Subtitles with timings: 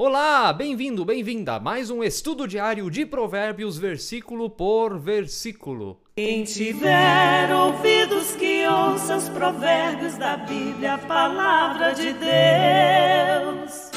[0.00, 6.00] Olá, bem-vindo, bem-vinda a mais um estudo diário de Provérbios, versículo por versículo.
[6.14, 13.87] Quem tiver ouvidos que ouça os provérbios da Bíblia, a palavra de Deus.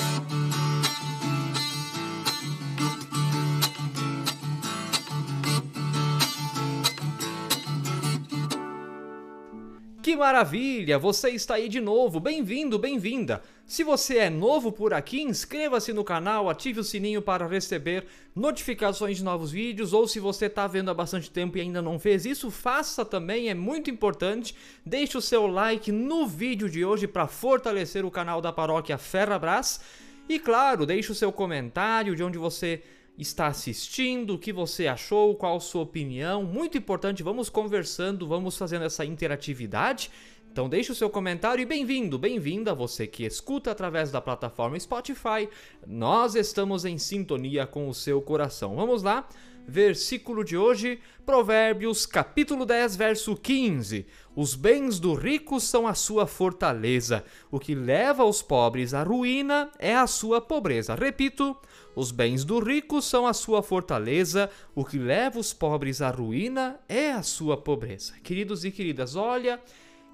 [10.01, 10.97] Que maravilha!
[10.97, 12.19] Você está aí de novo.
[12.19, 13.39] Bem-vindo, bem-vinda.
[13.67, 19.17] Se você é novo por aqui, inscreva-se no canal, ative o sininho para receber notificações
[19.17, 19.93] de novos vídeos.
[19.93, 23.49] Ou se você está vendo há bastante tempo e ainda não fez isso, faça também,
[23.49, 24.55] é muito importante.
[24.83, 29.81] Deixe o seu like no vídeo de hoje para fortalecer o canal da paróquia Ferrabras.
[30.27, 32.81] E claro, deixe o seu comentário de onde você
[33.17, 36.43] está assistindo, o que você achou, qual a sua opinião.
[36.43, 40.09] Muito importante, vamos conversando, vamos fazendo essa interatividade.
[40.51, 45.47] Então deixe o seu comentário e bem-vindo, bem-vinda você que escuta através da plataforma Spotify.
[45.87, 48.75] Nós estamos em sintonia com o seu coração.
[48.75, 49.29] Vamos lá?
[49.71, 54.05] Versículo de hoje, Provérbios, capítulo 10, verso 15.
[54.35, 57.23] Os bens do rico são a sua fortaleza.
[57.49, 60.93] O que leva os pobres à ruína é a sua pobreza.
[60.93, 61.55] Repito,
[61.95, 66.77] os bens do rico são a sua fortaleza, o que leva os pobres à ruína
[66.89, 68.15] é a sua pobreza.
[68.21, 69.57] Queridos e queridas, olha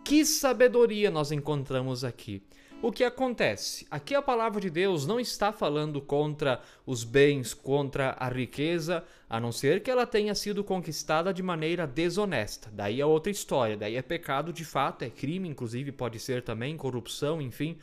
[0.07, 2.41] que sabedoria nós encontramos aqui.
[2.81, 3.85] O que acontece?
[3.91, 9.37] Aqui a palavra de Deus não está falando contra os bens, contra a riqueza, a
[9.37, 12.69] não ser que ela tenha sido conquistada de maneira desonesta.
[12.71, 16.77] Daí é outra história, daí é pecado de fato, é crime, inclusive pode ser também
[16.77, 17.77] corrupção, enfim.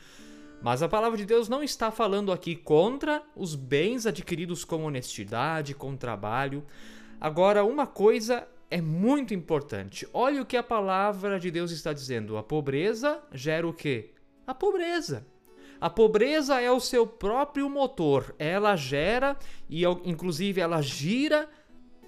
[0.63, 5.75] Mas a palavra de Deus não está falando aqui contra os bens adquiridos com honestidade,
[5.75, 6.65] com trabalho.
[7.21, 10.07] Agora, uma coisa é muito importante.
[10.13, 12.37] Olha o que a palavra de Deus está dizendo.
[12.37, 14.11] A pobreza gera o quê?
[14.45, 15.25] A pobreza.
[15.79, 18.33] A pobreza é o seu próprio motor.
[18.39, 19.37] Ela gera
[19.69, 21.49] e, inclusive, ela gira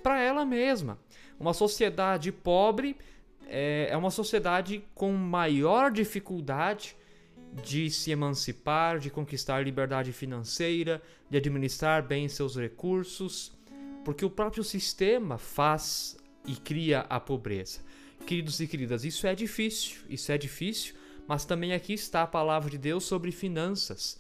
[0.02, 0.98] para ela mesma.
[1.40, 2.98] Uma sociedade pobre
[3.46, 6.96] é, é uma sociedade com maior dificuldade
[7.64, 13.52] de se emancipar, de conquistar liberdade financeira, de administrar bem seus recursos,
[14.04, 16.18] porque o próprio sistema faz
[16.48, 17.82] e cria a pobreza.
[18.26, 20.96] Queridos e queridas, isso é difícil, isso é difícil,
[21.28, 24.20] mas também aqui está a palavra de Deus sobre finanças.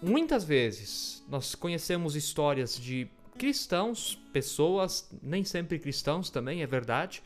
[0.00, 3.08] Muitas vezes nós conhecemos histórias de
[3.38, 7.22] cristãos, pessoas, nem sempre cristãos também, é verdade,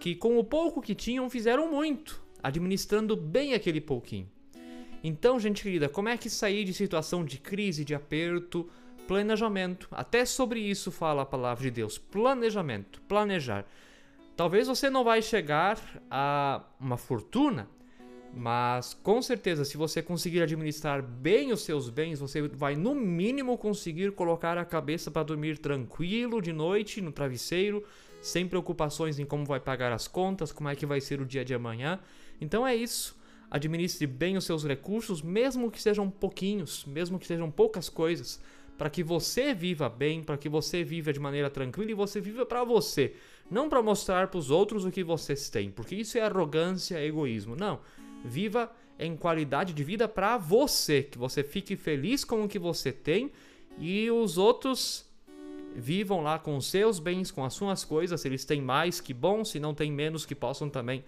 [0.00, 4.28] que com o pouco que tinham fizeram muito administrando bem aquele pouquinho.
[5.02, 8.68] Então, gente querida, como é que sair de situação de crise, de aperto?
[9.06, 9.88] Planejamento.
[9.90, 11.98] Até sobre isso fala a palavra de Deus.
[11.98, 13.66] Planejamento, planejar.
[14.36, 15.78] Talvez você não vai chegar
[16.10, 17.68] a uma fortuna,
[18.32, 23.56] mas com certeza, se você conseguir administrar bem os seus bens, você vai no mínimo
[23.56, 27.84] conseguir colocar a cabeça para dormir tranquilo de noite no travesseiro,
[28.20, 31.44] sem preocupações em como vai pagar as contas, como é que vai ser o dia
[31.44, 32.00] de amanhã.
[32.40, 33.16] Então é isso.
[33.48, 38.42] Administre bem os seus recursos, mesmo que sejam pouquinhos, mesmo que sejam poucas coisas,
[38.76, 42.44] para que você viva bem, para que você viva de maneira tranquila e você viva
[42.44, 43.14] para você,
[43.50, 47.06] não para mostrar para os outros o que vocês têm, porque isso é arrogância, é
[47.06, 47.54] egoísmo.
[47.54, 47.80] Não.
[48.24, 52.92] Viva em qualidade de vida para você, que você fique feliz com o que você
[52.92, 53.30] tem
[53.78, 55.04] e os outros
[55.74, 58.20] vivam lá com os seus bens, com as suas coisas.
[58.20, 61.04] Se eles têm mais, que bom, se não têm menos, que possam também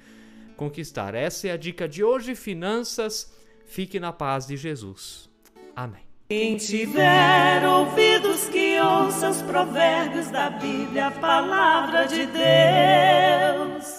[0.57, 1.15] conquistar.
[1.15, 2.35] Essa é a dica de hoje.
[2.35, 3.33] Finanças,
[3.65, 5.31] fique na paz de Jesus.
[5.75, 6.06] Amém.
[6.29, 13.96] Quem tiver ouvidos que ouça os provérbios da Bíblia, a palavra de Deus.